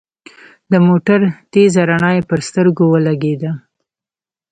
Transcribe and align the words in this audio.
د 0.71 0.73
موټر 0.87 1.19
تېزه 1.51 1.81
رڼا 1.89 2.11
يې 2.17 2.21
پر 2.29 2.39
سترګو 2.47 2.85
ولګېده. 2.89 3.51